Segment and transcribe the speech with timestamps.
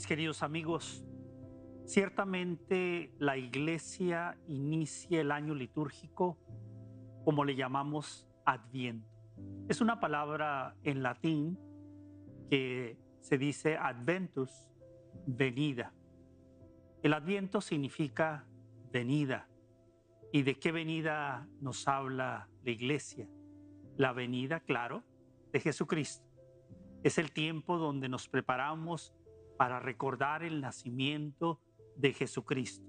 [0.00, 1.04] Mis queridos amigos,
[1.84, 6.38] ciertamente la iglesia inicia el año litúrgico
[7.22, 9.06] como le llamamos Adviento.
[9.68, 11.58] Es una palabra en latín
[12.48, 14.70] que se dice adventus,
[15.26, 15.92] venida.
[17.02, 18.46] El Adviento significa
[18.90, 19.50] venida.
[20.32, 23.28] ¿Y de qué venida nos habla la iglesia?
[23.98, 25.04] La venida, claro,
[25.52, 26.26] de Jesucristo.
[27.02, 29.14] Es el tiempo donde nos preparamos
[29.60, 31.60] para recordar el nacimiento
[31.94, 32.88] de Jesucristo.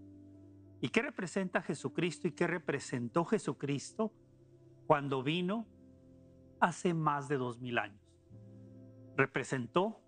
[0.80, 4.14] ¿Y qué representa Jesucristo y qué representó Jesucristo
[4.88, 5.68] cuando vino
[6.62, 8.00] hace más de dos mil años?
[9.18, 10.00] Representó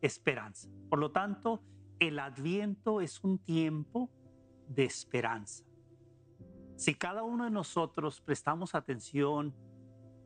[0.00, 0.70] esperanza.
[0.88, 1.62] Por lo tanto,
[1.98, 4.10] el adviento es un tiempo
[4.68, 5.64] de esperanza.
[6.76, 9.54] Si cada uno de nosotros prestamos atención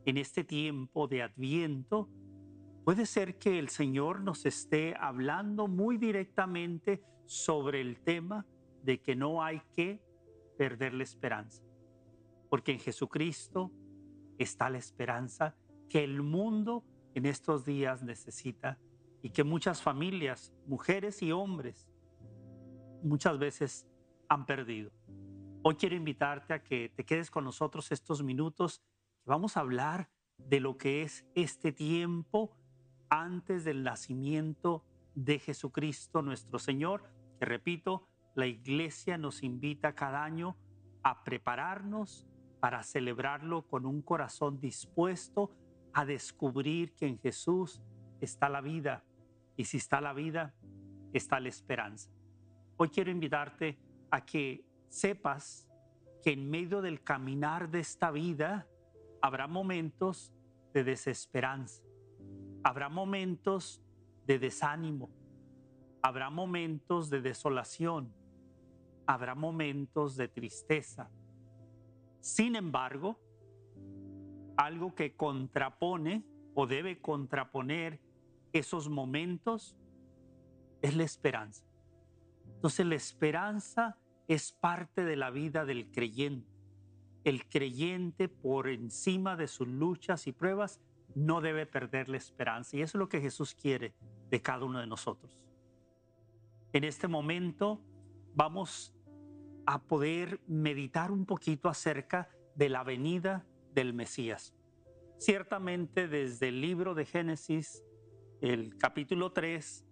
[0.05, 2.07] en este tiempo de adviento,
[2.83, 8.45] puede ser que el Señor nos esté hablando muy directamente sobre el tema
[8.83, 10.01] de que no hay que
[10.57, 11.63] perder la esperanza,
[12.49, 13.71] porque en Jesucristo
[14.37, 15.55] está la esperanza
[15.87, 16.83] que el mundo
[17.13, 18.79] en estos días necesita
[19.21, 21.87] y que muchas familias, mujeres y hombres,
[23.03, 23.87] muchas veces
[24.27, 24.91] han perdido.
[25.63, 28.81] Hoy quiero invitarte a que te quedes con nosotros estos minutos,
[29.23, 32.57] que vamos a hablar de lo que es este tiempo
[33.11, 37.03] antes del nacimiento de Jesucristo nuestro Señor,
[37.37, 40.55] que repito, la iglesia nos invita cada año
[41.03, 42.25] a prepararnos
[42.61, 45.51] para celebrarlo con un corazón dispuesto
[45.93, 47.81] a descubrir que en Jesús
[48.21, 49.03] está la vida.
[49.57, 50.55] Y si está la vida,
[51.11, 52.09] está la esperanza.
[52.77, 53.77] Hoy quiero invitarte
[54.09, 55.67] a que sepas
[56.23, 58.67] que en medio del caminar de esta vida
[59.21, 60.31] habrá momentos
[60.73, 61.83] de desesperanza,
[62.63, 63.81] habrá momentos
[64.25, 65.09] de desánimo,
[66.01, 68.13] habrá momentos de desolación,
[69.05, 71.09] habrá momentos de tristeza.
[72.19, 73.19] Sin embargo,
[74.57, 76.23] algo que contrapone
[76.53, 77.99] o debe contraponer
[78.53, 79.75] esos momentos
[80.81, 81.65] es la esperanza.
[82.55, 86.49] Entonces la esperanza es parte de la vida del creyente.
[87.23, 90.79] El creyente por encima de sus luchas y pruebas
[91.15, 92.77] no debe perder la esperanza.
[92.77, 93.93] Y eso es lo que Jesús quiere
[94.29, 95.41] de cada uno de nosotros.
[96.73, 97.81] En este momento
[98.33, 98.93] vamos
[99.65, 104.53] a poder meditar un poquito acerca de la venida del Mesías.
[105.17, 107.83] Ciertamente desde el libro de Génesis,
[108.41, 109.85] el capítulo 3,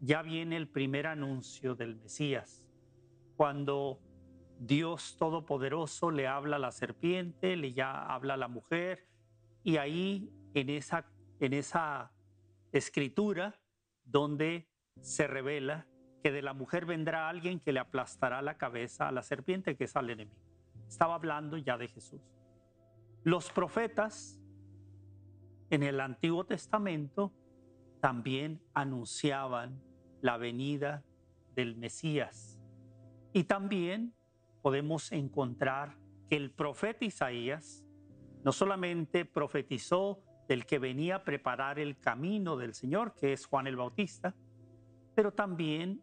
[0.00, 2.64] ya viene el primer anuncio del Mesías
[3.36, 4.00] cuando
[4.58, 9.06] Dios Todopoderoso le habla a la serpiente, le ya habla a la mujer,
[9.62, 11.06] y ahí en esa,
[11.40, 12.12] en esa
[12.72, 13.60] escritura
[14.04, 14.68] donde
[15.00, 15.86] se revela
[16.22, 19.84] que de la mujer vendrá alguien que le aplastará la cabeza a la serpiente, que
[19.84, 20.40] es al enemigo.
[20.88, 22.22] Estaba hablando ya de Jesús.
[23.24, 24.40] Los profetas
[25.70, 27.32] en el Antiguo Testamento
[28.00, 29.82] también anunciaban
[30.20, 31.04] la venida
[31.54, 32.58] del Mesías
[33.32, 34.14] y también
[34.62, 35.96] podemos encontrar
[36.28, 37.84] que el profeta Isaías
[38.44, 43.66] no solamente profetizó del que venía a preparar el camino del Señor, que es Juan
[43.66, 44.34] el Bautista,
[45.14, 46.02] pero también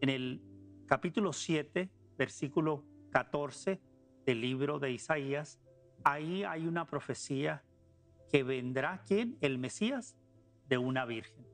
[0.00, 0.42] en el
[0.86, 3.80] capítulo 7, versículo 14
[4.26, 5.60] del libro de Isaías,
[6.04, 7.64] ahí hay una profecía
[8.30, 9.36] que vendrá, ¿quién?
[9.40, 10.16] El Mesías
[10.68, 11.44] de una virgen.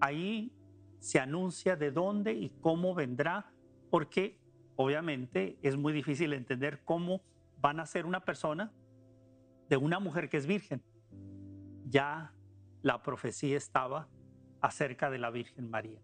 [0.00, 0.52] Ahí
[1.00, 3.52] se anuncia de dónde y cómo vendrá,
[3.90, 4.38] porque
[4.76, 7.22] obviamente es muy difícil entender cómo
[7.60, 8.72] van a ser una persona
[9.68, 10.82] de una mujer que es virgen.
[11.88, 12.34] Ya
[12.82, 14.08] la profecía estaba
[14.60, 16.00] acerca de la Virgen María.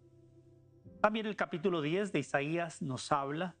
[1.01, 3.57] También el capítulo 10 de Isaías nos habla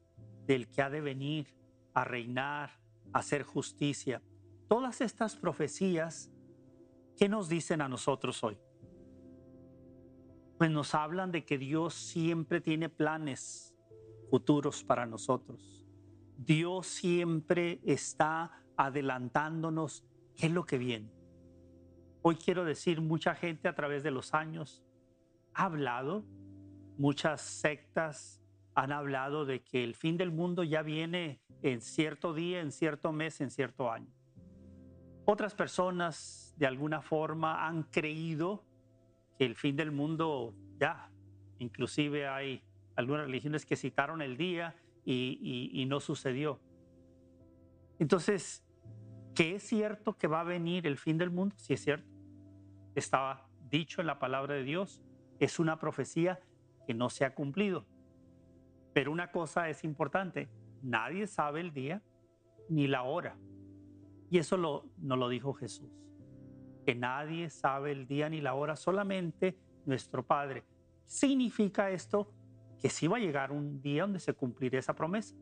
[0.47, 1.47] del que ha de venir
[1.93, 2.79] a reinar,
[3.11, 4.21] a hacer justicia.
[4.69, 6.31] Todas estas profecías,
[7.17, 8.57] ¿qué nos dicen a nosotros hoy?
[10.57, 13.75] Pues nos hablan de que Dios siempre tiene planes
[14.29, 15.85] futuros para nosotros.
[16.37, 20.05] Dios siempre está adelantándonos
[20.37, 21.22] qué es lo que viene.
[22.25, 24.81] Hoy quiero decir, mucha gente a través de los años
[25.53, 26.23] ha hablado,
[26.97, 28.41] muchas sectas
[28.75, 33.11] han hablado de que el fin del mundo ya viene en cierto día, en cierto
[33.11, 34.07] mes, en cierto año.
[35.25, 38.63] Otras personas de alguna forma han creído
[39.37, 41.11] que el fin del mundo ya,
[41.59, 42.63] inclusive hay
[42.95, 46.61] algunas religiones que citaron el día y, no sucedió.
[47.99, 48.63] Entonces,
[49.35, 51.53] ¿qué es cierto que va a venir el fin del mundo?
[51.57, 52.12] Sí es cierto.
[52.95, 55.01] Estaba dicho en la palabra de Dios.
[55.39, 56.39] Es una profecía
[56.85, 57.85] que no se ha cumplido.
[58.93, 60.49] Pero una cosa es importante,
[60.81, 62.01] nadie sabe el día
[62.69, 63.35] ni la hora.
[64.29, 65.89] Y eso lo, nos lo dijo Jesús,
[66.85, 70.63] que nadie sabe el día ni la hora, solamente nuestro Padre.
[71.05, 72.31] Significa esto
[72.81, 75.35] que sí va a llegar un día donde se cumplirá esa promesa.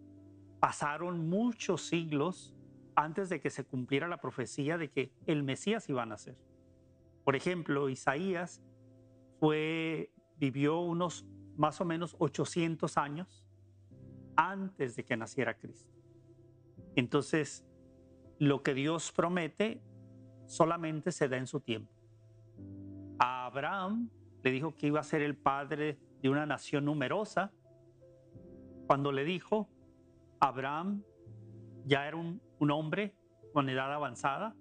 [0.59, 2.55] Pasaron muchos siglos
[2.95, 6.37] antes de que se cumpliera la profecía de que el Mesías iba a nacer.
[7.23, 8.61] Por ejemplo, Isaías
[10.37, 11.25] vivió unos
[11.55, 13.45] más o menos 800 años
[14.35, 15.93] antes de que naciera Cristo.
[16.95, 17.65] Entonces,
[18.39, 19.81] lo que Dios promete
[20.45, 21.93] solamente se da en su tiempo.
[23.19, 24.09] A Abraham
[24.43, 27.51] le dijo que iba a ser el padre de una nación numerosa.
[28.87, 29.69] Cuando le dijo,
[30.39, 31.03] Abraham
[31.85, 33.15] ya era un hombre
[33.53, 34.55] con edad avanzada,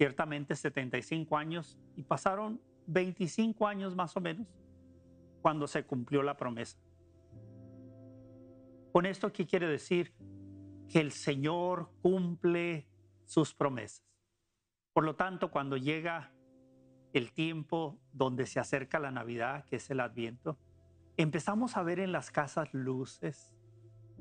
[0.00, 4.46] ciertamente 75 años, y pasaron 25 años más o menos
[5.42, 6.78] cuando se cumplió la promesa.
[8.92, 10.14] Con esto, ¿qué quiere decir?
[10.88, 12.88] Que el Señor cumple
[13.26, 14.02] sus promesas.
[14.94, 16.32] Por lo tanto, cuando llega
[17.12, 20.56] el tiempo donde se acerca la Navidad, que es el Adviento,
[21.18, 23.52] empezamos a ver en las casas luces,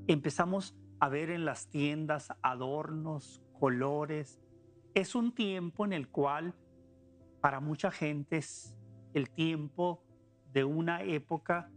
[0.07, 4.41] empezamos a ver en las tiendas adornos, colores.
[4.93, 6.53] Es un tiempo en el cual
[7.41, 8.75] para mucha gente es
[9.13, 10.03] el tiempo
[10.51, 11.69] de una época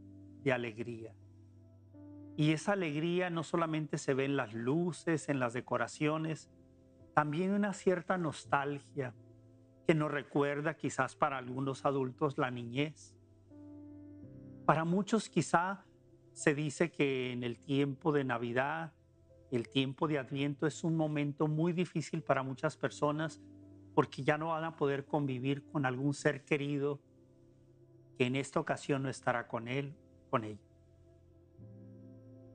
[0.43, 1.15] de alegría.
[2.37, 6.51] Y esa alegría no solamente se ve en las luces, en las decoraciones,
[7.15, 9.15] también una cierta nostalgia
[9.87, 13.15] que nos recuerda quizás para algunos adultos la niñez.
[14.65, 15.85] Para muchos quizá
[16.33, 18.95] se dice que en el tiempo de Navidad,
[19.57, 23.41] el tiempo de Adviento es un momento muy difícil para muchas personas
[23.95, 27.01] porque ya no van a poder convivir con algún ser querido
[28.17, 29.95] que en esta ocasión no estará con él,
[30.31, 30.63] con ella.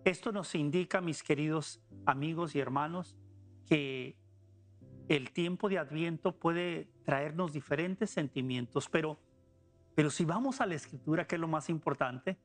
[0.04, 3.16] Esto nos indica, mis queridos amigos y hermanos,
[3.68, 4.16] que
[5.08, 9.20] el tiempo de Adviento puede traernos diferentes sentimientos, pero,
[9.94, 12.40] pero si vamos a la escritura, que es lo más importante,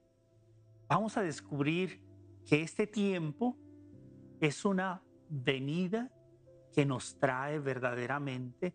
[0.89, 2.03] vamos a descubrir
[2.45, 3.57] que este tiempo
[4.43, 6.11] es una venida
[6.73, 8.75] que nos trae verdaderamente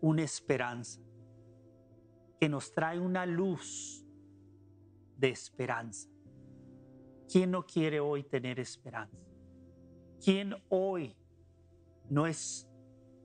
[0.00, 1.02] una esperanza,
[2.38, 4.06] que nos trae una luz
[5.16, 6.08] de esperanza.
[7.28, 9.18] ¿Quién no quiere hoy tener esperanza?
[10.24, 11.16] ¿Quién hoy
[12.08, 12.70] no es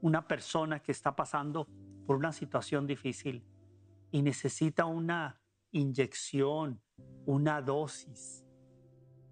[0.02, 1.68] una persona que está pasando
[2.08, 3.46] por una situación difícil
[4.10, 5.40] y necesita una
[5.72, 6.82] inyección,
[7.28, 8.44] una dosis?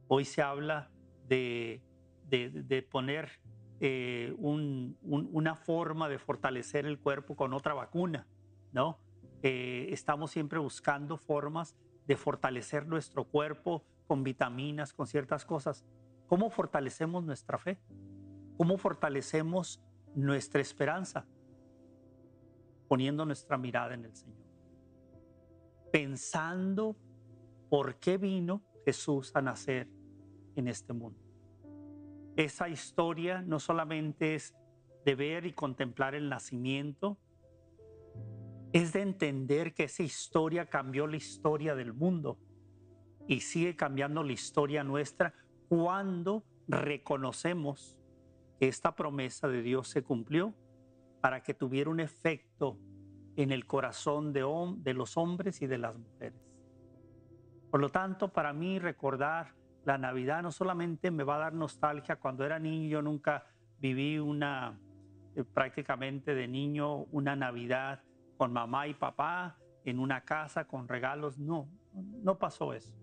[0.07, 0.91] Hoy se habla
[1.27, 1.83] de,
[2.31, 3.29] de, poner
[3.81, 8.25] eh, una forma de fortalecer el cuerpo con otra vacuna,
[8.71, 8.97] ¿no?
[9.43, 11.75] Eh, estamos siempre buscando formas
[12.07, 15.85] de fortalecer nuestro cuerpo con vitaminas, con ciertas cosas.
[16.27, 17.79] ¿Cómo fortalecemos nuestra fe?
[18.57, 19.81] ¿Cómo fortalecemos
[20.15, 21.25] nuestra esperanza?
[22.87, 24.45] Poniendo nuestra mirada en el Señor.
[25.91, 26.95] Pensando
[27.69, 29.89] por qué vino Jesús a nacer
[30.55, 31.30] en este mundo.
[32.35, 34.55] Esa historia no solamente es
[35.05, 37.17] de ver y contemplar el nacimiento,
[38.73, 42.39] es de entender que esa historia cambió la historia del mundo
[43.27, 45.33] y sigue cambiando la historia nuestra
[45.67, 47.97] cuando reconocemos
[48.59, 50.53] que esta promesa de Dios se cumplió
[51.19, 52.77] para que tuviera un efecto
[53.35, 56.39] en el corazón de, los hombres y de las mujeres.
[57.69, 62.17] Por lo tanto, para mí recordar la Navidad no solamente me va a dar nostalgia,
[62.17, 63.45] cuando era niño nunca
[63.79, 64.79] viví una,
[65.35, 68.03] eh, prácticamente de niño, una Navidad
[68.37, 73.01] con mamá y papá en una casa con regalos, no, no pasó eso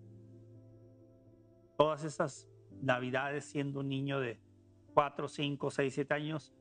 [1.79, 2.45] todas esas
[2.81, 4.37] navidades siendo un niño de
[4.93, 6.53] 4, 5, 6, 7 años,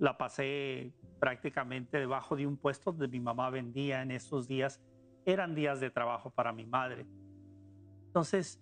[0.00, 4.82] la pasé prácticamente debajo de un puesto donde mi mamá vendía en esos días.
[5.24, 7.06] Eran días de trabajo para mi madre.
[8.06, 8.60] Entonces,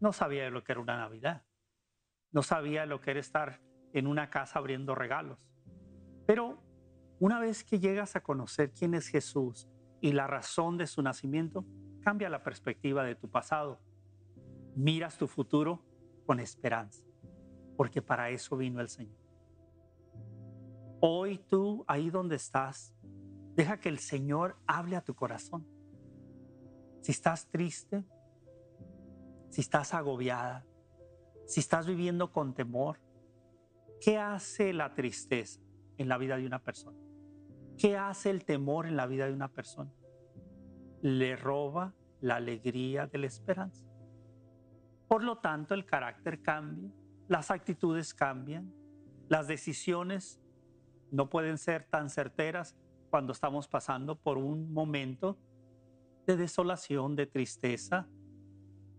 [0.00, 1.44] no sabía lo que era una Navidad.
[2.32, 3.60] No sabía lo que era estar
[3.92, 5.38] en una casa abriendo regalos.
[6.26, 6.62] Pero
[7.18, 9.68] una vez que llegas a conocer quién es Jesús
[10.00, 11.66] y la razón de su nacimiento,
[12.02, 13.80] cambia la perspectiva de tu pasado
[14.74, 15.82] miras tu futuro
[16.26, 17.04] con esperanza,
[17.76, 19.18] porque para eso vino el Señor.
[21.00, 22.94] Hoy tú, ahí donde estás,
[23.54, 25.66] deja que el Señor hable a tu corazón.
[27.00, 28.04] Si estás triste,
[29.50, 30.64] si estás agobiada,
[31.46, 32.98] si estás viviendo con temor,
[34.00, 35.60] ¿qué hace la tristeza
[35.98, 36.98] en la vida de una persona?
[37.76, 39.92] ¿Qué hace el temor en la vida de una persona?
[41.02, 43.86] Le roba la alegría de la esperanza.
[45.08, 46.90] Por lo tanto, el carácter cambia,
[47.26, 48.72] las actitudes cambian,
[49.28, 50.40] las decisiones
[51.10, 52.76] no pueden ser tan certeras
[53.10, 55.36] cuando estamos pasando por un momento
[56.26, 58.08] de desolación, de tristeza.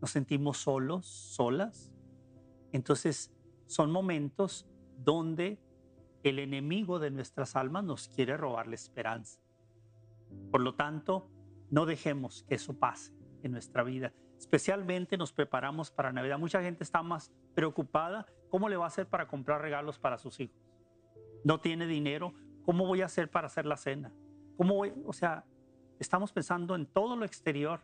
[0.02, 1.92] Nos sentimos solos, solas.
[2.72, 3.32] Entonces,
[3.68, 4.68] son momentos
[4.98, 5.60] donde
[6.24, 9.40] el enemigo de nuestras almas nos quiere robar la esperanza.
[10.52, 11.30] Por lo tanto,
[11.70, 14.14] no dejemos que eso pase en nuestra vida.
[14.38, 16.40] Especialmente nos preparamos para Navidad.
[16.40, 18.26] Mucha gente está más preocupada.
[18.50, 20.58] ¿Cómo le va a hacer para comprar regalos para sus hijos?
[21.44, 22.34] No tiene dinero.
[22.66, 24.12] ¿Cómo voy a hacer para hacer la cena?
[24.58, 24.94] ¿Cómo voy?
[25.06, 25.46] O sea,
[26.00, 27.82] estamos pensando en todo lo exterior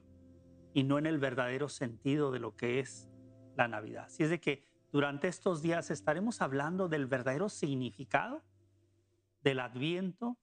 [0.78, 3.10] y no en el verdadero sentido de lo que es
[3.56, 4.04] la Navidad.
[4.06, 8.44] Así es de que durante estos días estaremos hablando del verdadero significado
[9.42, 10.38] del adviento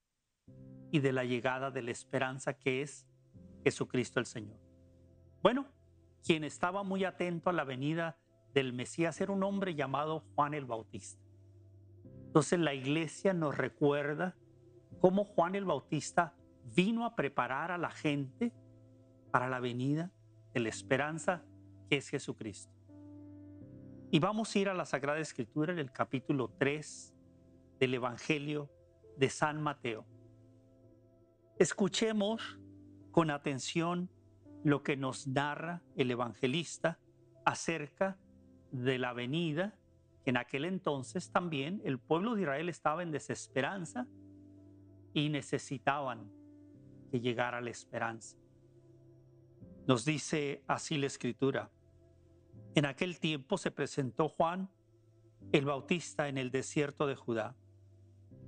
[0.91, 3.07] y de la llegada de la esperanza que es
[3.63, 4.59] Jesucristo el Señor.
[5.41, 5.69] Bueno,
[6.25, 8.19] quien estaba muy atento a la venida
[8.55, 11.23] del Mesías era un hombre llamado Juan el Bautista.
[12.27, 14.35] Entonces la iglesia nos recuerda
[15.01, 16.35] cómo Juan el Bautista
[16.75, 18.53] vino a preparar a la gente
[19.31, 20.11] para la venida
[20.55, 21.43] de la esperanza
[21.91, 22.73] que es Jesucristo.
[24.11, 27.13] Y vamos a ir a la Sagrada Escritura en el capítulo 3
[27.81, 28.71] del Evangelio
[29.19, 30.07] de San Mateo.
[31.59, 32.61] Escuchemos
[33.11, 34.09] con atención
[34.63, 36.99] lo que nos narra el evangelista
[37.45, 38.17] acerca
[38.71, 39.77] de la venida,
[40.25, 44.07] que en aquel entonces también el pueblo de Israel estaba en desesperanza
[45.13, 46.31] y necesitaban
[47.11, 48.37] que llegara la esperanza.
[49.87, 51.71] Nos dice así la escritura.
[52.75, 54.71] En aquel tiempo se presentó Juan
[55.53, 57.55] el Bautista en el desierto de Judá,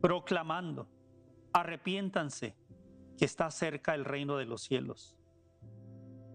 [0.01, 0.89] proclamando,
[1.53, 2.57] arrepiéntanse,
[3.17, 5.17] que está cerca el reino de los cielos.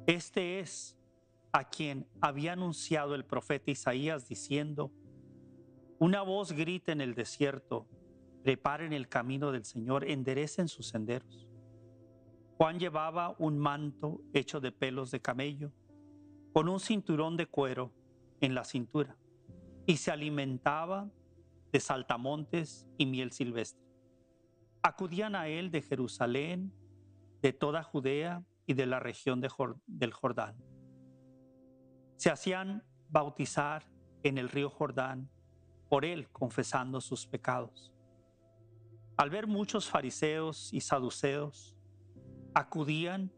[0.07, 0.97] Este es
[1.51, 4.91] a quien había anunciado el profeta Isaías diciendo,
[5.99, 7.87] una voz grita en el desierto,
[8.43, 11.47] preparen el camino del Señor, enderecen sus senderos.
[12.61, 15.71] Juan llevaba un manto hecho de pelos de camello,
[16.53, 17.91] con un cinturón de cuero
[18.39, 19.17] en la cintura,
[19.87, 21.09] y se alimentaba
[21.71, 23.83] de saltamontes y miel silvestre.
[24.83, 26.71] Acudían a él de Jerusalén,
[27.41, 30.55] de toda Judea y de la región del Jordán.
[32.17, 33.89] Se hacían bautizar
[34.21, 35.31] en el río Jordán
[35.89, 37.91] por él confesando sus pecados.
[39.17, 41.75] Al ver muchos fariseos y saduceos,
[42.53, 43.31] acudían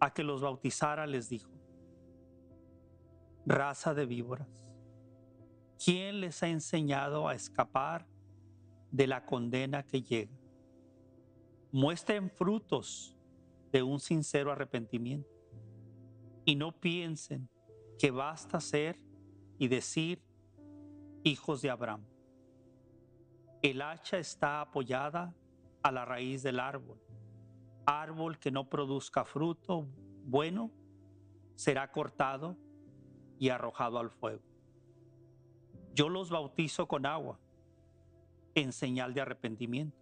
[0.00, 1.50] a que los bautizara, les dijo,
[3.46, 4.66] raza de víboras,
[5.82, 8.06] ¿quién les ha enseñado a escapar
[8.90, 10.36] de la condena que llega?
[11.70, 13.16] Muestren frutos
[13.72, 15.30] de un sincero arrepentimiento
[16.44, 17.48] y no piensen
[17.98, 19.00] que basta ser
[19.58, 20.22] y decir
[21.22, 22.04] hijos de Abraham.
[23.62, 25.34] El hacha está apoyada
[25.82, 27.00] a la raíz del árbol.
[27.86, 29.86] Árbol que no produzca fruto
[30.24, 30.70] bueno
[31.56, 32.56] será cortado
[33.38, 34.42] y arrojado al fuego.
[35.94, 37.38] Yo los bautizo con agua
[38.54, 39.98] en señal de arrepentimiento.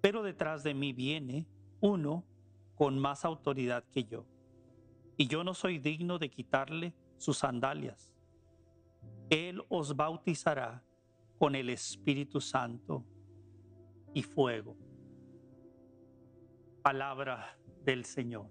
[0.00, 1.46] Pero detrás de mí viene
[1.80, 2.24] uno
[2.74, 4.24] con más autoridad que yo,
[5.16, 8.12] y yo no soy digno de quitarle sus sandalias.
[9.30, 10.82] Él os bautizará
[11.38, 13.04] con el Espíritu Santo
[14.14, 14.76] y fuego.
[16.82, 18.46] Palabra del Señor.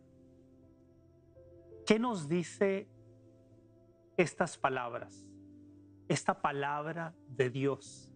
[1.86, 2.88] ¿Qué nos dice
[4.18, 5.28] estas palabras?
[6.08, 8.14] Esta palabra de Dios.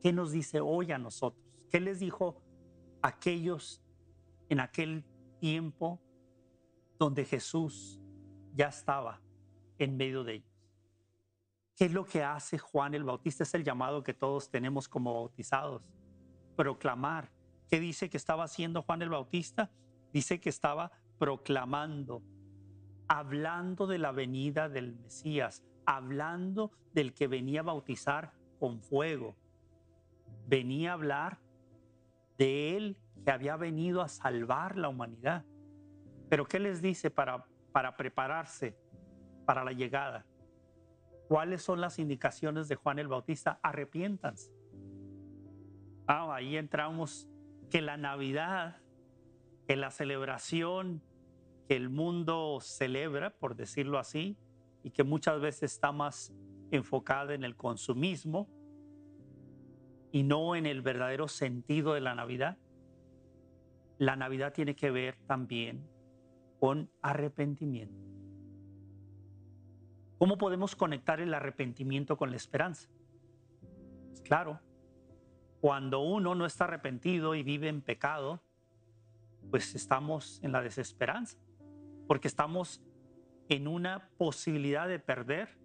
[0.00, 1.44] ¿Qué nos dice hoy a nosotros?
[1.70, 2.42] ¿Qué les dijo
[3.02, 3.82] aquellos
[4.48, 5.04] en aquel
[5.38, 6.00] tiempo
[6.98, 8.00] donde Jesús
[8.54, 9.20] ya estaba
[9.78, 10.50] en medio de ellos.
[11.76, 13.44] ¿Qué es lo que hace Juan el Bautista?
[13.44, 15.82] Es el llamado que todos tenemos como bautizados.
[16.56, 17.30] Proclamar.
[17.70, 19.70] ¿Qué dice que estaba haciendo Juan el Bautista?
[20.12, 22.20] Dice que estaba proclamando,
[23.06, 29.36] hablando de la venida del Mesías, hablando del que venía a bautizar con fuego.
[30.48, 31.38] Venía a hablar
[32.38, 35.44] de él que había venido a salvar la humanidad.
[36.28, 38.76] Pero ¿qué les dice para, para prepararse
[39.46, 40.26] para la llegada?
[41.28, 43.60] ¿Cuáles son las indicaciones de Juan el Bautista?
[43.62, 44.50] Arrepiéntanse.
[46.08, 47.28] Ah, ahí entramos
[47.70, 48.76] que la Navidad,
[49.66, 51.02] que la celebración
[51.68, 54.36] que el mundo celebra, por decirlo así,
[54.82, 56.32] y que muchas veces está más
[56.72, 58.48] enfocada en el consumismo
[60.10, 62.58] y no en el verdadero sentido de la Navidad,
[63.98, 65.88] la Navidad tiene que ver también
[66.58, 68.02] con arrepentimiento.
[70.18, 72.88] ¿Cómo podemos conectar el arrepentimiento con la esperanza?
[74.08, 74.60] Pues claro,
[75.60, 78.40] cuando uno no está arrepentido y vive en pecado,
[79.50, 81.38] pues estamos en la desesperanza,
[82.06, 82.82] porque estamos
[83.48, 85.58] en una posibilidad de perder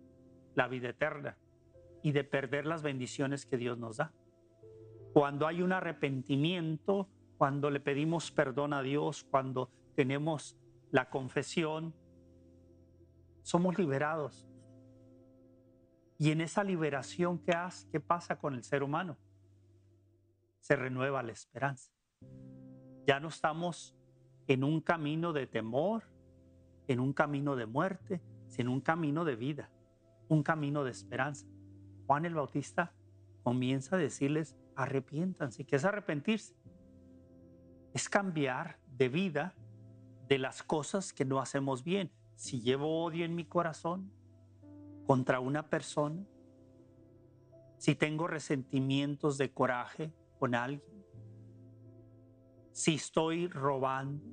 [0.56, 1.38] la vida eterna
[2.02, 4.12] y de perder las bendiciones que Dios nos da.
[5.14, 10.58] Cuando hay un arrepentimiento, cuando le pedimos perdón a Dios, cuando tenemos
[10.92, 11.94] la confesión,
[13.44, 14.48] somos liberados.
[16.18, 17.88] Y en esa liberación, ¿qué, hace?
[17.92, 19.18] ¿qué pasa con el ser humano?
[20.66, 21.92] Se renueva la esperanza.
[23.06, 23.96] Ya no estamos
[24.48, 26.06] en un camino de temor,
[26.88, 29.70] en un camino de muerte, sino un camino de vida,
[30.28, 31.46] un camino de esperanza.
[32.08, 32.96] Juan el Bautista
[33.44, 35.68] comienza a decirles, arrepiéntanse.
[35.68, 36.56] ¿Qué es arrepentirse?
[37.94, 39.54] Es cambiar de vida
[40.28, 42.10] de las cosas que no hacemos bien.
[42.34, 44.12] Si llevo odio en mi corazón
[45.06, 46.26] contra una persona,
[47.78, 51.06] si tengo resentimientos de coraje con alguien,
[52.72, 54.24] si estoy robando,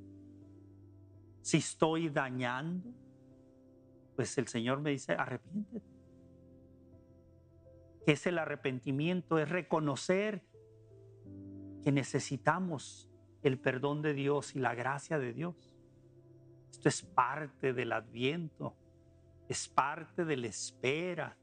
[1.43, 2.91] si estoy dañando,
[4.17, 5.93] pues el Señor me dice, arrepiéntete.
[8.05, 9.39] ¿Qué es el arrepentimiento?
[9.39, 10.45] Es reconocer
[11.83, 13.09] que necesitamos
[13.43, 15.73] el perdón de Dios y la gracia de Dios.
[16.71, 18.77] Esto es parte del adviento,
[19.49, 21.39] es parte de la espera.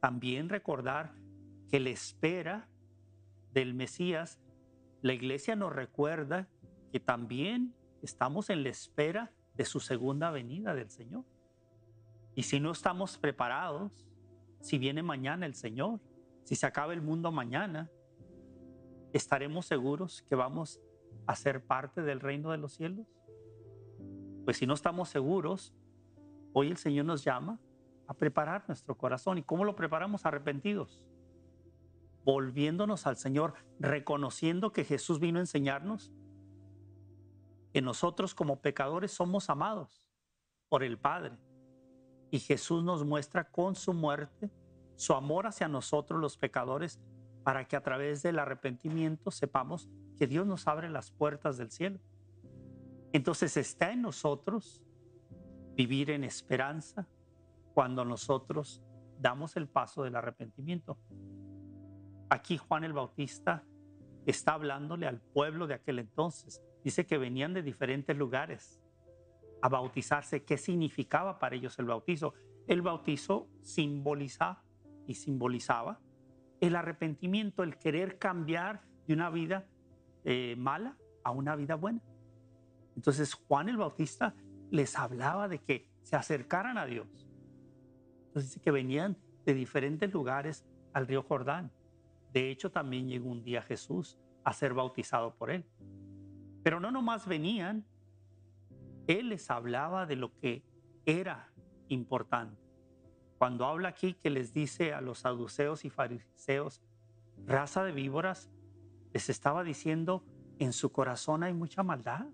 [0.00, 1.14] También recordar
[1.68, 2.68] que la espera
[3.60, 4.38] del Mesías,
[5.00, 6.46] la iglesia nos recuerda
[6.92, 11.24] que también estamos en la espera de su segunda venida del Señor.
[12.34, 14.06] Y si no estamos preparados,
[14.60, 16.00] si viene mañana el Señor,
[16.44, 17.90] si se acaba el mundo mañana,
[19.14, 20.78] ¿estaremos seguros que vamos
[21.26, 23.06] a ser parte del reino de los cielos?
[24.44, 25.74] Pues si no estamos seguros,
[26.52, 27.58] hoy el Señor nos llama
[28.06, 29.38] a preparar nuestro corazón.
[29.38, 30.26] ¿Y cómo lo preparamos?
[30.26, 31.02] Arrepentidos.
[32.26, 36.12] Volviéndonos al Señor, reconociendo que Jesús vino a enseñarnos
[37.72, 40.04] que nosotros como pecadores somos amados
[40.68, 41.38] por el Padre.
[42.32, 44.50] Y Jesús nos muestra con su muerte
[44.96, 46.98] su amor hacia nosotros los pecadores
[47.44, 52.00] para que a través del arrepentimiento sepamos que Dios nos abre las puertas del cielo.
[53.12, 54.82] Entonces está en nosotros
[55.76, 57.06] vivir en esperanza
[57.72, 58.82] cuando nosotros
[59.20, 60.98] damos el paso del arrepentimiento.
[62.28, 63.64] Aquí Juan el Bautista
[64.26, 66.62] está hablándole al pueblo de aquel entonces.
[66.82, 68.80] Dice que venían de diferentes lugares
[69.62, 70.44] a bautizarse.
[70.44, 72.34] ¿Qué significaba para ellos el bautizo?
[72.66, 74.62] El bautizo simboliza
[75.06, 76.00] y simbolizaba
[76.60, 79.66] el arrepentimiento, el querer cambiar de una vida
[80.24, 82.02] eh, mala a una vida buena.
[82.96, 84.34] Entonces Juan el Bautista
[84.70, 87.28] les hablaba de que se acercaran a Dios.
[88.28, 91.70] Entonces que venían de diferentes lugares al río Jordán.
[92.32, 95.64] De hecho, también llegó un día Jesús a ser bautizado por él.
[96.62, 97.84] Pero no nomás venían,
[99.06, 100.64] él les hablaba de lo que
[101.04, 101.52] era
[101.88, 102.60] importante.
[103.38, 106.82] Cuando habla aquí que les dice a los saduceos y fariseos,
[107.44, 108.50] raza de víboras,
[109.12, 110.24] les estaba diciendo,
[110.58, 112.26] en su corazón hay mucha maldad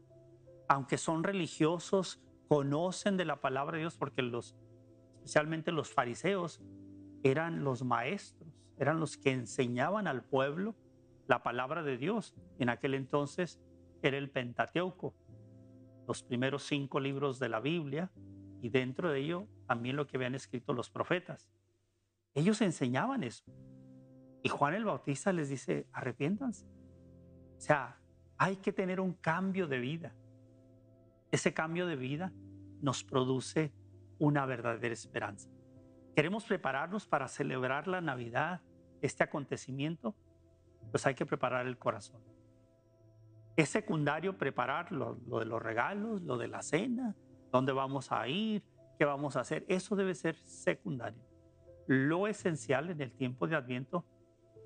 [0.72, 4.56] aunque son religiosos, conocen de la palabra de Dios porque los,
[5.16, 6.62] especialmente los fariseos,
[7.22, 8.41] eran los maestros,
[8.78, 10.74] eran los que enseñaban al pueblo
[11.26, 12.34] la palabra de Dios.
[12.58, 13.60] En aquel entonces
[14.02, 15.14] era el Pentateuco,
[16.06, 18.10] los primeros cinco libros de la Biblia
[18.60, 21.50] y dentro de ello también lo que habían escrito los profetas.
[22.34, 23.44] Ellos enseñaban eso.
[24.42, 26.66] Y Juan el Bautista les dice, arrepiéntanse.
[27.56, 28.00] O sea,
[28.36, 30.14] hay que tener un cambio de vida.
[31.30, 32.32] Ese cambio de vida
[32.80, 33.72] nos produce
[34.18, 35.48] una verdadera esperanza.
[36.14, 38.60] ¿Queremos prepararnos para celebrar la Navidad,
[39.00, 40.14] este acontecimiento?
[40.90, 42.20] Pues hay que preparar el corazón.
[43.56, 47.14] Es secundario preparar lo, de los regalos, lo de la cena,
[47.50, 48.62] dónde vamos a ir,
[48.98, 49.64] qué vamos a hacer.
[49.68, 51.22] Eso debe ser secundario.
[51.86, 54.04] Lo esencial en el tiempo de Adviento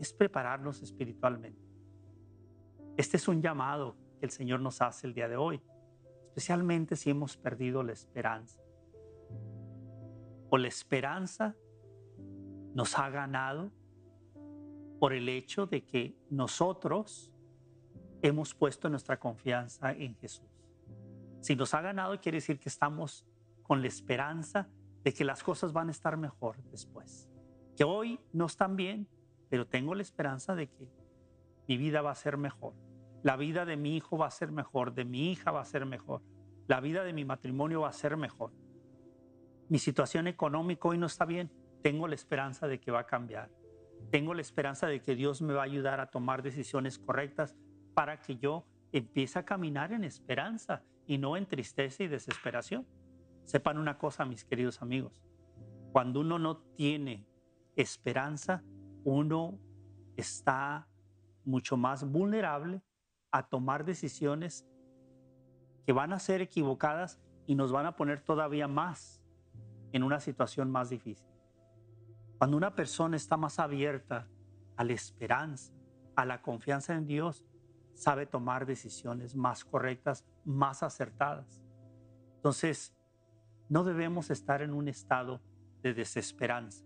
[0.01, 1.61] es prepararnos espiritualmente.
[2.97, 5.63] Este es un llamado que el Señor nos hace el día de hoy
[6.37, 8.61] especialmente si hemos perdido la esperanza.
[10.51, 11.57] O la esperanza
[12.75, 13.73] nos ha ganado
[14.99, 17.33] por el hecho de que nosotros
[18.23, 20.47] hemos puesto nuestra confianza en Jesús.
[21.41, 23.27] Si nos ha ganado, quiere decir que estamos
[23.63, 24.69] con la esperanza
[25.05, 27.29] de que las cosas van a estar mejor después.
[27.77, 29.09] Que hoy no están bien,
[29.49, 30.89] pero tengo la esperanza de que
[31.69, 32.75] mi vida va a ser mejor
[33.27, 35.85] la vida de mi hijo va a ser mejor, de mi hija va a ser
[35.85, 36.23] mejor.
[36.69, 38.53] la vida de mi matrimonio va a ser mejor.
[39.69, 41.51] Mi situación económica hoy no está bien.
[41.83, 43.51] Tengo la esperanza de que va a cambiar.
[44.11, 47.57] Tengo la esperanza de que Dios me va a ayudar a tomar decisiones correctas
[47.93, 52.87] para que yo empiece a caminar en esperanza y no en tristeza y desesperación.
[53.45, 55.21] Sepan una cosa, mis queridos amigos.
[55.91, 57.27] Cuando uno no tiene
[57.75, 58.63] esperanza,
[59.03, 59.59] uno
[60.17, 60.89] está
[61.45, 62.83] mucho más vulnerable
[63.33, 64.65] a tomar decisiones
[65.85, 69.16] que van a ser equivocadas y nos van a poner todavía más
[69.97, 71.27] en una situación más difícil.
[72.39, 74.29] Cuando una persona está más abierta
[74.77, 75.73] a la esperanza,
[76.15, 77.47] a la confianza en Dios,
[77.95, 81.63] sabe tomar decisiones más correctas, más acertadas.
[82.37, 82.95] Entonces,
[83.71, 85.41] no debemos estar en un estado
[85.83, 86.85] de desesperanza.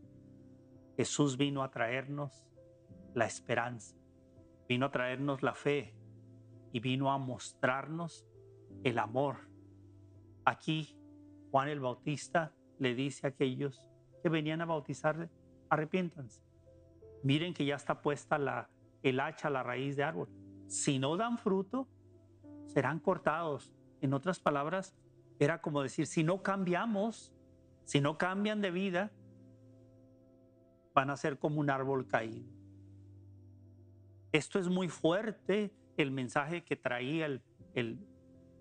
[0.97, 2.47] Jesús vino a traernos
[3.15, 3.97] la esperanza,
[4.69, 5.97] vino a traernos la fe
[6.73, 8.25] y vino a mostrarnos
[8.85, 9.49] el amor.
[10.45, 10.97] Aquí
[11.51, 13.87] Juan el Bautista le dice a aquellos
[14.23, 15.31] que venían a bautizarle,
[15.69, 16.43] arrepiéntanse.
[17.23, 18.69] Miren que ya está puesta la,
[19.03, 20.29] el hacha la raíz de árbol.
[20.67, 21.87] Si no dan fruto,
[22.67, 23.73] serán cortados.
[24.01, 24.95] En otras palabras,
[25.39, 27.33] era como decir, si no cambiamos,
[27.85, 29.13] si no cambian de vida,
[30.95, 32.49] van a ser como un árbol caído.
[34.33, 37.99] Esto es muy fuerte, el mensaje que traía el,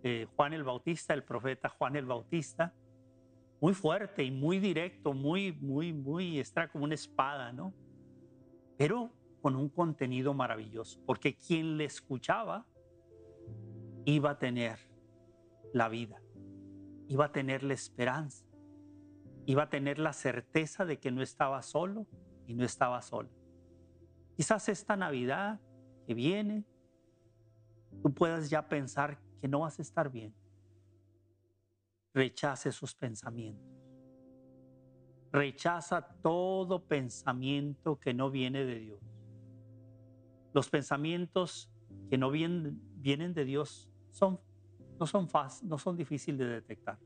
[0.04, 2.74] eh, Juan el Bautista, el profeta Juan el Bautista,
[3.62, 7.74] muy fuerte y muy directo, muy, muy, muy, extra como una espada, ¿no?
[8.78, 12.66] Pero con un contenido maravilloso, porque quien le escuchaba
[14.06, 14.80] iba a tener
[15.74, 16.22] la vida,
[17.08, 18.46] iba a tener la esperanza,
[19.46, 22.08] iba a tener la certeza de que no estaba solo
[22.48, 23.30] y no estaba sola.
[24.36, 25.60] Quizás esta Navidad
[26.08, 26.66] que viene,
[28.02, 30.34] tú puedas ya pensar que no vas a estar bien.
[32.14, 33.70] Rechace esos pensamientos.
[35.32, 39.00] Rechaza todo pensamiento que no viene de Dios.
[40.54, 41.70] Los pensamientos
[42.10, 44.40] que no vienen, vienen de Dios son,
[45.00, 45.28] no, son
[45.64, 46.98] no son difíciles de detectar.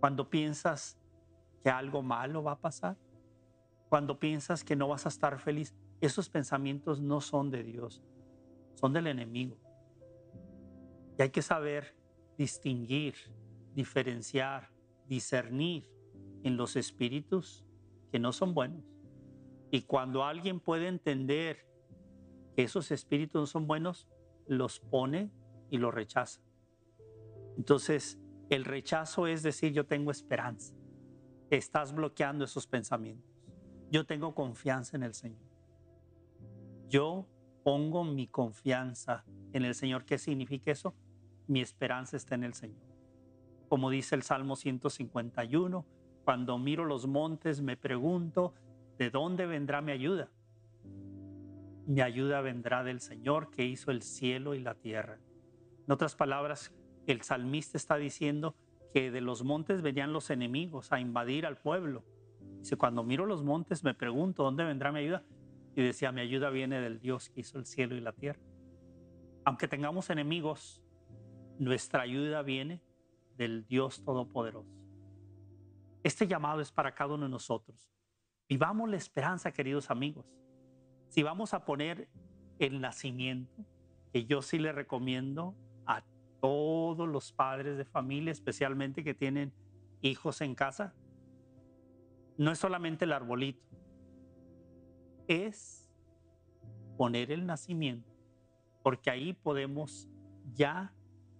[0.00, 0.98] Cuando piensas
[1.62, 2.96] que algo malo va a pasar,
[3.90, 8.02] cuando piensas que no vas a estar feliz, esos pensamientos no son de Dios,
[8.76, 9.58] son del enemigo.
[11.18, 11.99] Y hay que saber
[12.40, 13.16] distinguir,
[13.74, 14.70] diferenciar,
[15.06, 15.92] discernir
[16.42, 17.66] en los espíritus
[18.10, 18.82] que no son buenos.
[19.70, 21.68] Y cuando alguien puede entender
[22.56, 24.08] que esos espíritus no son buenos,
[24.46, 25.30] los pone
[25.68, 26.40] y los rechaza.
[27.58, 30.74] Entonces, el rechazo es decir, yo tengo esperanza.
[31.50, 33.30] Estás bloqueando esos pensamientos.
[33.90, 35.46] Yo tengo confianza en el Señor.
[36.88, 37.28] Yo
[37.64, 40.06] pongo mi confianza en el Señor.
[40.06, 40.94] ¿Qué significa eso?
[41.50, 42.86] Mi esperanza está en el Señor.
[43.68, 45.84] Como dice el Salmo 151,
[46.24, 48.54] cuando miro los montes me pregunto,
[49.00, 50.28] ¿De dónde vendrá mi ayuda?
[51.86, 55.18] Mi ayuda vendrá del Señor que hizo el cielo y la tierra.
[55.86, 56.72] En otras palabras,
[57.06, 58.54] el salmista está diciendo
[58.92, 62.04] que de los montes venían los enemigos a invadir al pueblo.
[62.58, 65.24] Dice, cuando miro los montes me pregunto, ¿dónde vendrá mi ayuda?
[65.74, 68.40] Y decía, mi ayuda viene del Dios que hizo el cielo y la tierra.
[69.46, 70.79] Aunque tengamos enemigos,
[71.60, 72.80] nuestra ayuda viene
[73.36, 74.74] del Dios Todopoderoso.
[76.02, 77.92] Este llamado es para cada uno de nosotros.
[78.48, 80.24] Vivamos la esperanza, queridos amigos.
[81.08, 82.08] Si vamos a poner
[82.58, 83.66] el nacimiento,
[84.10, 86.02] que yo sí le recomiendo a
[86.40, 89.52] todos los padres de familia, especialmente que tienen
[90.00, 90.94] hijos en casa,
[92.38, 93.66] no es solamente el arbolito,
[95.28, 95.92] es
[96.96, 98.10] poner el nacimiento,
[98.82, 100.08] porque ahí podemos
[100.54, 100.94] ya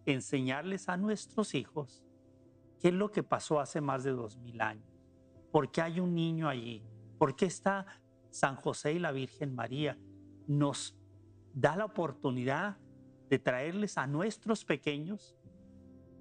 [0.06, 2.04] enseñarles a nuestros hijos
[2.80, 4.88] qué es lo que pasó hace más de dos mil años,
[5.52, 6.82] porque hay un niño allí,
[7.20, 7.84] ¿Por qué está
[8.30, 9.98] San José y la Virgen María?
[10.46, 10.96] Nos
[11.52, 12.78] da la oportunidad
[13.28, 15.36] de traerles a nuestros pequeños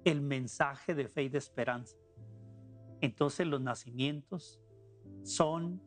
[0.04, 1.96] el mensaje de fe y de esperanza.
[3.00, 4.60] Entonces los nacimientos
[5.22, 5.80] son,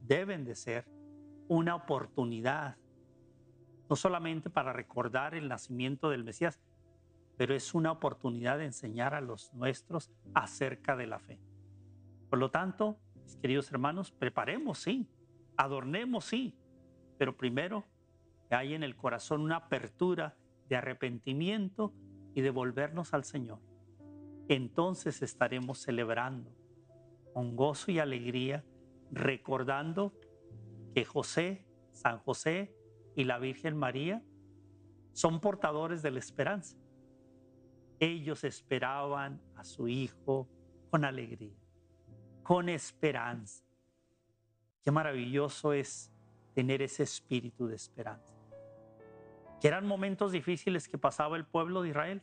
[0.00, 0.86] deben de ser
[1.48, 2.78] una oportunidad,
[3.90, 6.58] no solamente para recordar el nacimiento del Mesías,
[7.36, 11.40] pero es una oportunidad de enseñar a los nuestros acerca de la fe.
[12.30, 15.08] Por lo tanto, mis queridos hermanos, preparemos, sí,
[15.56, 16.56] adornemos, sí,
[17.18, 17.84] pero primero
[18.48, 20.36] que hay en el corazón una apertura
[20.68, 21.92] de arrepentimiento
[22.34, 23.60] y de volvernos al Señor.
[24.48, 26.54] Entonces estaremos celebrando
[27.32, 28.64] con gozo y alegría,
[29.10, 30.12] recordando
[30.94, 32.74] que José, San José
[33.16, 34.22] y la Virgen María
[35.12, 36.76] son portadores de la esperanza.
[38.04, 40.48] Ellos esperaban a su hijo
[40.90, 41.56] con alegría,
[42.42, 43.64] con esperanza.
[44.82, 46.12] Qué maravilloso es
[46.54, 48.34] tener ese espíritu de esperanza.
[49.60, 52.20] Que eran momentos difíciles que pasaba el pueblo de Israel.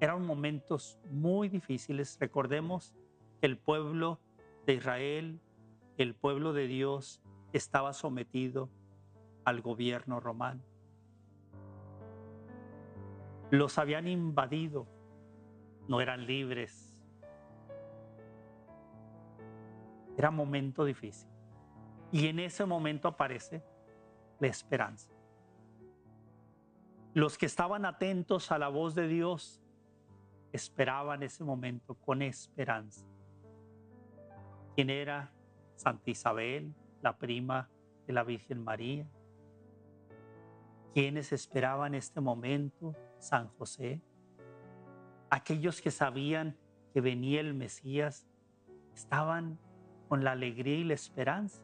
[0.00, 2.16] Eran momentos muy difíciles.
[2.20, 2.94] Recordemos
[3.40, 4.20] que el pueblo
[4.66, 5.40] de Israel,
[5.96, 7.20] el pueblo de Dios,
[7.52, 8.70] estaba sometido
[9.44, 10.62] al gobierno romano.
[13.50, 14.86] Los habían invadido,
[15.88, 17.02] no eran libres.
[20.16, 21.28] Era momento difícil.
[22.12, 23.62] Y en ese momento aparece
[24.40, 25.10] la esperanza.
[27.14, 29.62] Los que estaban atentos a la voz de Dios
[30.52, 33.06] esperaban ese momento con esperanza.
[34.74, 35.32] ¿Quién era?
[35.74, 37.68] Santa Isabel, la prima
[38.06, 39.06] de la Virgen María.
[40.92, 42.94] ¿Quiénes esperaban este momento?
[43.18, 44.00] San José.
[45.30, 46.56] Aquellos que sabían
[46.92, 48.26] que venía el Mesías
[48.94, 49.58] estaban
[50.08, 51.62] con la alegría y la esperanza.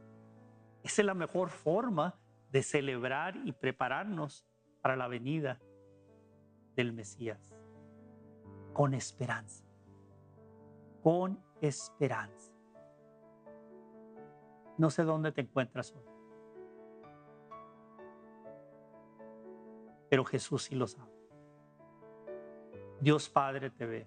[0.82, 2.18] Esa es la mejor forma
[2.50, 4.46] de celebrar y prepararnos
[4.82, 5.58] para la venida
[6.76, 7.54] del Mesías.
[8.72, 9.64] Con esperanza.
[11.02, 12.52] Con esperanza.
[14.76, 16.04] No sé dónde te encuentras hoy.
[20.10, 21.13] Pero Jesús sí lo sabe.
[23.04, 24.06] Dios Padre te ve.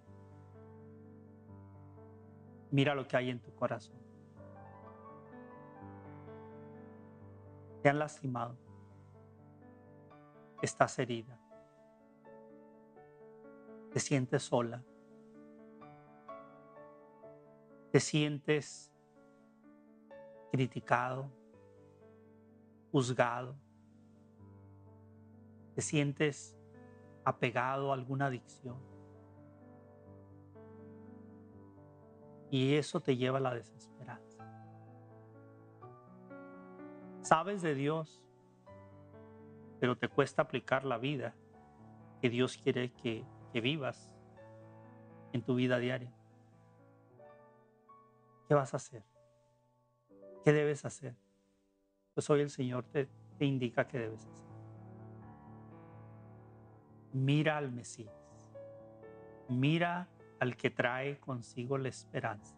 [2.71, 3.95] Mira lo que hay en tu corazón.
[7.83, 8.57] Te han lastimado.
[10.63, 11.39] Estás herida.
[13.93, 14.83] Te sientes sola.
[17.91, 18.91] Te sientes
[20.51, 21.29] criticado,
[22.91, 23.55] juzgado.
[25.75, 26.56] Te sientes
[27.27, 28.77] apegado a alguna adicción.
[32.49, 34.45] Y eso te lleva a la desesperanza.
[37.21, 38.23] Sabes de Dios,
[39.81, 41.35] pero te cuesta aplicar la vida
[42.21, 44.13] que Dios quiere que, vivas
[45.33, 46.13] en tu vida diaria.
[48.47, 49.03] ¿Qué vas a hacer?
[50.43, 51.15] ¿Qué debes hacer?
[52.13, 53.09] Pues hoy el Señor te,
[53.39, 54.46] te indica qué debes hacer
[57.17, 58.13] mira al Mesías,
[59.49, 60.07] mira
[60.39, 62.55] al que trae consigo la esperanza.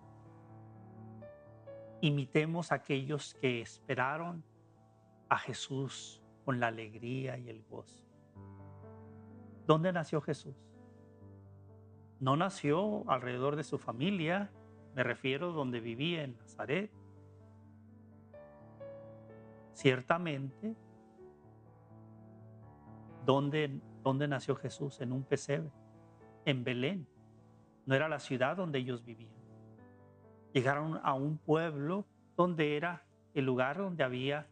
[2.02, 4.44] Imitemos a aquellos que esperaron
[5.28, 8.04] a Jesús con la alegría y el gozo.
[9.66, 10.56] ¿Dónde nació Jesús?
[12.20, 14.52] No nació alrededor de su familia,
[14.96, 16.92] me refiero donde vivía en Nazaret.
[19.74, 20.76] Ciertamente,
[23.26, 25.02] donde ¿Dónde nació Jesús?
[25.02, 25.72] En un pesebre,
[26.46, 27.08] en Belén.
[27.86, 29.34] No era la ciudad donde ellos vivían.
[30.54, 34.48] Llegaron a un pueblo donde era el lugar donde había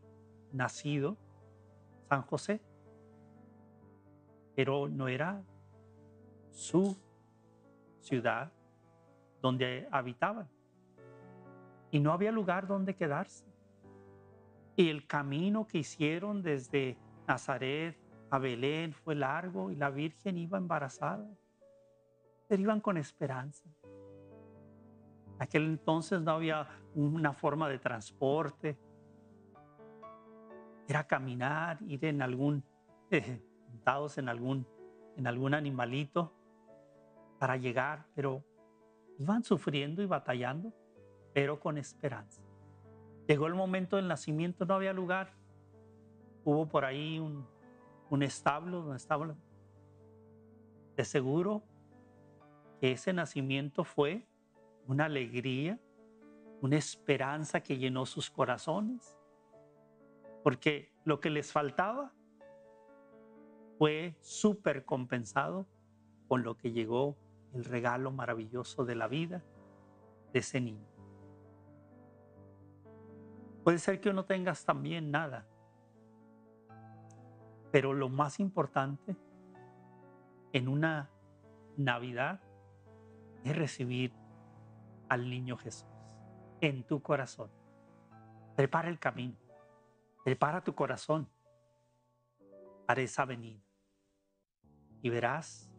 [0.52, 1.18] nacido
[2.10, 2.62] San José.
[4.56, 5.44] Pero no era
[6.52, 6.98] su
[8.02, 8.52] ciudad
[9.42, 10.50] donde habitaban.
[11.92, 13.46] Y no había lugar donde quedarse.
[14.76, 17.98] Y el camino que hicieron desde Nazaret
[18.30, 21.30] a Belén fue largo y la Virgen iba embarazada,
[22.48, 23.70] pero iban con esperanza.
[25.40, 28.78] Aquel entonces no había una forma de transporte,
[30.88, 32.64] era caminar, ir en algún,
[33.12, 33.42] eh,
[34.18, 34.68] en algún,
[35.16, 36.34] en algún animalito
[37.40, 38.44] para llegar, pero
[39.20, 40.74] iban sufriendo y batallando,
[41.34, 42.42] pero con esperanza.
[43.28, 45.34] Llegó el momento del nacimiento, no había lugar.
[46.46, 47.46] Hubo por ahí un,
[48.10, 49.36] un establo, un establo.
[50.96, 51.64] De seguro
[52.80, 54.28] que ese nacimiento fue
[54.88, 55.80] una alegría,
[56.62, 59.18] una esperanza que llenó sus corazones,
[60.44, 62.14] porque lo que les faltaba
[63.78, 65.68] fue súper compensado
[66.28, 67.18] con lo que llegó
[67.54, 69.44] el regalo maravilloso de la vida
[70.34, 70.88] de ese niño.
[73.64, 75.48] Puede ser que no tengas también nada,
[77.78, 79.16] pero lo más importante
[80.52, 81.12] en una
[81.78, 82.42] Navidad
[83.44, 84.16] es recibir
[85.10, 85.88] al niño Jesús
[86.60, 87.52] en tu corazón.
[88.56, 89.36] Prepara el camino.
[90.26, 91.30] Prepara tu corazón
[92.88, 93.62] para esa venida.
[95.04, 95.72] Y verás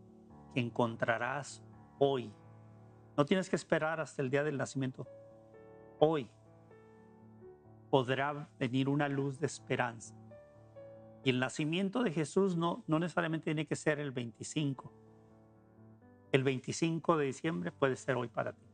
[0.54, 1.64] que encontrarás
[1.98, 2.32] hoy.
[3.16, 5.04] No tienes que esperar hasta el día del nacimiento.
[5.98, 6.30] Hoy
[7.90, 10.14] podrá venir una luz de esperanza
[11.24, 14.92] y el nacimiento de Jesús no, no necesariamente tiene que ser el 25.
[16.32, 18.66] El 25 de diciembre puede ser hoy para ti.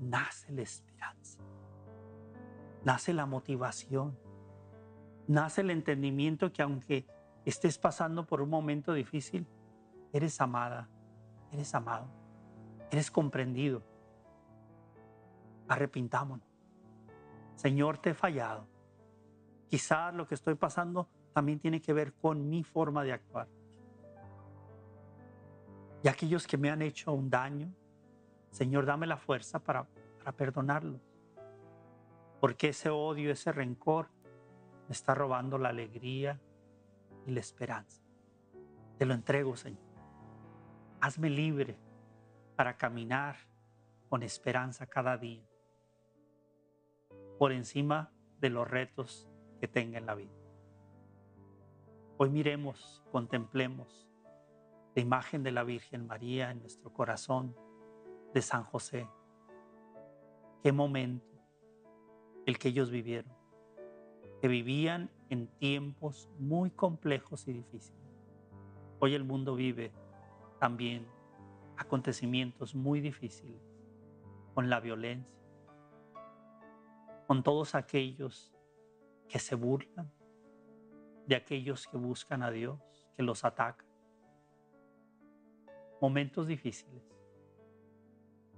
[0.00, 1.38] Nace la esperanza.
[2.84, 4.18] Nace la motivación.
[5.26, 7.06] Nace el entendimiento que aunque
[7.44, 9.46] estés pasando por un momento difícil,
[10.12, 10.88] eres amada,
[11.52, 12.06] eres amado,
[12.90, 13.82] eres comprendido.
[15.68, 16.46] Arrepintámonos.
[17.54, 18.66] Señor, te he fallado.
[19.68, 23.48] Quizás lo que estoy pasando también tiene que ver con mi forma de actuar.
[26.02, 27.72] Y aquellos que me han hecho un daño,
[28.50, 29.86] Señor, dame la fuerza para,
[30.18, 31.00] para perdonarlos.
[32.40, 34.08] Porque ese odio, ese rencor
[34.88, 36.40] me está robando la alegría
[37.26, 38.02] y la esperanza.
[38.98, 39.82] Te lo entrego, Señor.
[41.00, 41.78] Hazme libre
[42.54, 43.36] para caminar
[44.08, 45.44] con esperanza cada día
[47.38, 49.28] por encima de los retos
[49.68, 50.32] tenga en la vida.
[52.16, 54.08] Hoy miremos, contemplemos
[54.94, 57.56] la imagen de la Virgen María en nuestro corazón,
[58.34, 59.08] de San José.
[60.62, 61.26] Qué momento
[62.46, 63.32] el que ellos vivieron,
[64.40, 68.02] que vivían en tiempos muy complejos y difíciles.
[68.98, 69.92] Hoy el mundo vive
[70.58, 71.06] también
[71.76, 73.62] acontecimientos muy difíciles
[74.52, 75.32] con la violencia,
[77.26, 78.52] con todos aquellos
[79.28, 80.12] que se burlan
[81.26, 82.78] de aquellos que buscan a Dios,
[83.16, 83.86] que los atacan.
[86.00, 87.02] Momentos difíciles,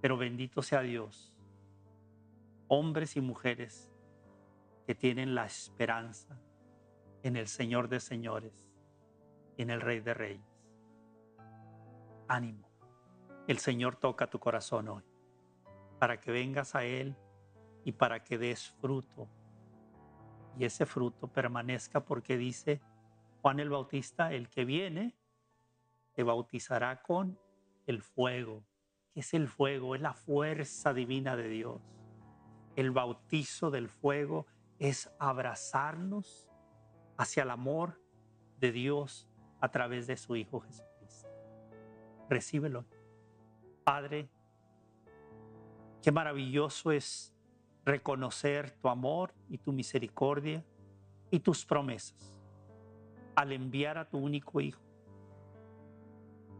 [0.00, 1.32] pero bendito sea Dios,
[2.68, 3.92] hombres y mujeres
[4.86, 6.40] que tienen la esperanza
[7.22, 8.66] en el Señor de señores
[9.56, 10.64] en el Rey de reyes.
[12.28, 12.68] Ánimo,
[13.46, 15.04] el Señor toca tu corazón hoy
[15.98, 17.16] para que vengas a Él
[17.84, 19.28] y para que des fruto.
[20.58, 22.80] Y ese fruto permanezca porque dice
[23.42, 25.14] Juan el Bautista, el que viene,
[26.14, 27.38] te bautizará con
[27.86, 28.64] el fuego.
[29.12, 29.94] ¿Qué es el fuego?
[29.94, 31.80] Es la fuerza divina de Dios.
[32.74, 34.46] El bautizo del fuego
[34.78, 36.48] es abrazarnos
[37.16, 38.00] hacia el amor
[38.58, 39.28] de Dios
[39.60, 41.28] a través de su Hijo Jesucristo.
[42.28, 42.84] Recíbelo.
[43.84, 44.28] Padre,
[46.02, 47.35] qué maravilloso es
[47.86, 50.62] reconocer tu amor y tu misericordia
[51.30, 52.34] y tus promesas
[53.36, 54.82] al enviar a tu único Hijo,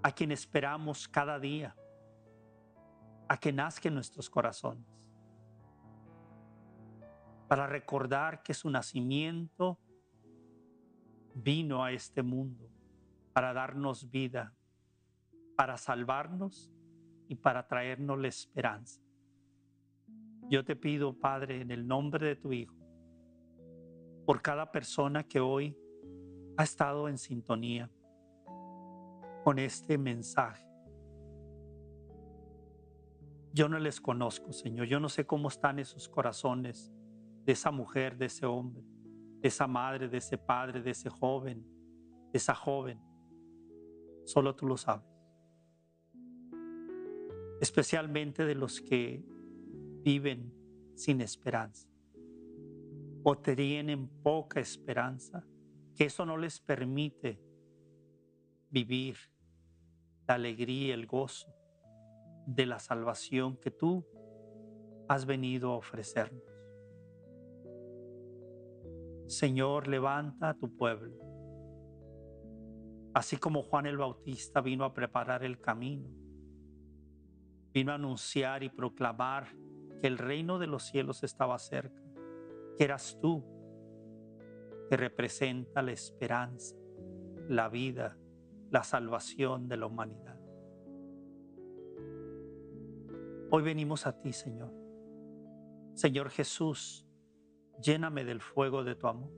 [0.03, 1.75] a quien esperamos cada día,
[3.29, 4.87] a que nazca en nuestros corazones,
[7.49, 9.81] para recordar que su nacimiento
[11.35, 12.71] vino a este mundo
[13.33, 14.55] para darnos vida,
[15.57, 16.71] para salvarnos
[17.27, 19.06] y para traernos la esperanza.
[20.49, 22.77] Yo te pido, Padre, en el nombre de tu Hijo,
[24.25, 25.77] por cada persona que hoy
[26.57, 27.91] ha estado en sintonía
[29.43, 30.65] con este mensaje.
[33.53, 34.87] Yo no les conozco, Señor.
[34.87, 36.93] Yo no sé cómo están esos corazones
[37.45, 38.85] de esa mujer, de ese hombre,
[39.41, 41.65] de esa madre, de ese padre, de ese joven,
[42.33, 43.01] de esa joven.
[44.25, 45.07] Solo tú lo sabes.
[47.61, 49.25] Especialmente de los que
[50.07, 50.53] viven
[50.95, 51.89] sin esperanza
[53.25, 55.45] o tienen poca esperanza,
[55.97, 57.43] que eso no les permite
[58.71, 59.17] vivir
[60.29, 61.53] la alegría, el gozo
[62.47, 64.07] de la salvación que tú
[65.09, 66.45] has venido a ofrecernos.
[69.27, 71.19] Señor, levanta a tu pueblo,
[73.13, 76.09] así como Juan el Bautista vino a preparar el camino,
[77.75, 79.66] vino a anunciar y proclamar
[80.01, 82.03] que el reino de los cielos estaba cerca,
[82.77, 83.45] que eras tú
[84.89, 86.77] que representa la esperanza,
[87.49, 88.17] la vida,
[88.71, 90.39] la salvación de la humanidad.
[93.51, 94.73] Hoy venimos a ti, Señor.
[95.95, 97.07] Señor Jesús,
[97.81, 99.31] lléname del fuego de tu amor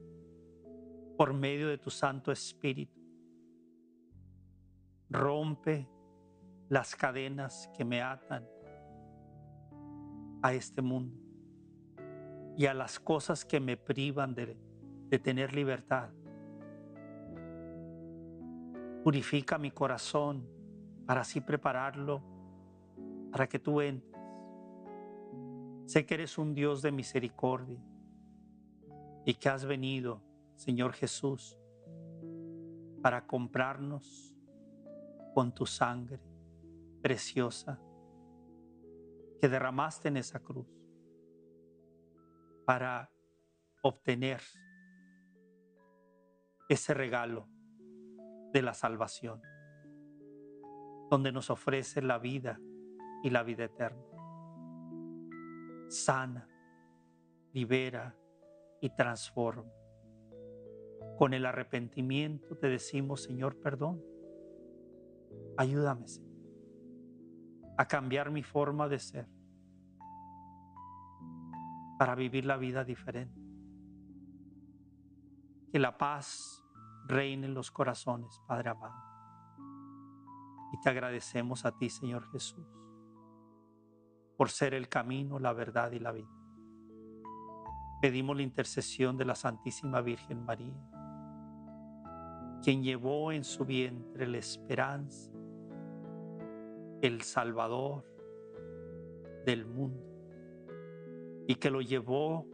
[1.16, 3.00] por medio de tu Santo Espíritu.
[5.10, 5.88] Rompe
[6.68, 8.46] las cadenas que me atan
[10.42, 11.16] a este mundo
[12.56, 14.56] y a las cosas que me privan de,
[15.08, 16.10] de tener libertad.
[19.04, 20.46] Purifica mi corazón
[21.06, 22.22] para así prepararlo
[23.30, 24.12] para que tú entres.
[25.86, 27.80] Sé que eres un Dios de misericordia
[29.24, 30.20] y que has venido,
[30.54, 31.56] Señor Jesús,
[33.00, 34.34] para comprarnos
[35.32, 36.20] con tu sangre
[37.00, 37.80] preciosa
[39.40, 40.66] que derramaste en esa cruz
[42.66, 43.10] para
[43.82, 44.40] obtener
[46.68, 47.48] ese regalo
[48.52, 49.40] de la salvación.
[51.10, 52.60] donde nos ofrece la vida
[53.22, 54.04] y la vida eterna.
[55.88, 56.46] Sana,
[57.54, 58.14] libera
[58.82, 59.72] y transforma.
[61.16, 64.04] Con el arrepentimiento te decimos, Señor, perdón.
[65.56, 66.27] Ayúdame, Señor,
[67.78, 69.28] a cambiar mi forma de ser
[71.96, 73.40] para vivir la vida diferente.
[75.70, 76.64] Que la paz
[77.06, 79.00] reine en los corazones, Padre amado.
[80.72, 82.66] Y te agradecemos a ti, Señor Jesús,
[84.36, 86.28] por ser el camino, la verdad y la vida.
[88.02, 90.76] Pedimos la intercesión de la Santísima Virgen María,
[92.62, 95.32] quien llevó en su vientre la esperanza,
[97.00, 98.04] el Salvador
[99.44, 100.04] del mundo,
[101.46, 102.46] y que lo llevó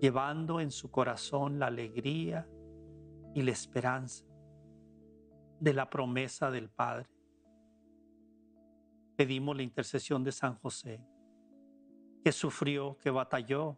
[0.00, 2.48] llevando en su corazón la alegría
[3.34, 4.24] y la esperanza
[5.60, 7.08] de la promesa del Padre.
[9.16, 11.04] Pedimos la intercesión de San José,
[12.22, 13.76] que sufrió, que batalló,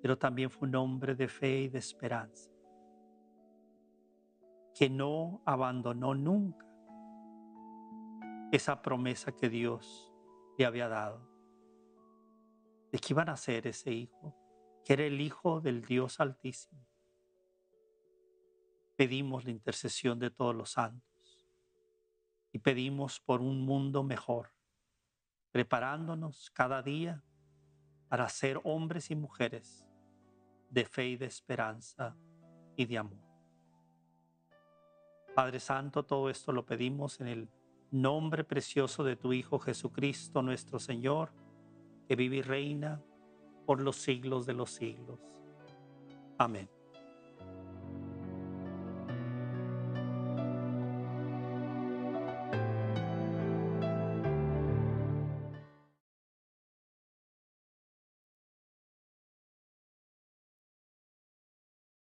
[0.00, 2.50] pero también fue un hombre de fe y de esperanza,
[4.74, 6.71] que no abandonó nunca
[8.52, 10.12] esa promesa que Dios
[10.58, 11.26] le había dado,
[12.92, 14.36] de que iban a ser ese hijo,
[14.84, 16.86] que era el Hijo del Dios Altísimo.
[18.94, 21.48] Pedimos la intercesión de todos los santos.
[22.52, 24.50] Y pedimos por un mundo mejor,
[25.50, 27.24] preparándonos cada día
[28.08, 29.86] para ser hombres y mujeres
[30.68, 32.14] de fe y de esperanza
[32.76, 33.24] y de amor.
[35.34, 37.48] Padre Santo, todo esto lo pedimos en el
[37.92, 41.32] nombre precioso de tu Hijo Jesucristo, nuestro Señor,
[42.08, 43.00] que vive y reina
[43.66, 45.20] por los siglos de los siglos.
[46.38, 46.68] Amén.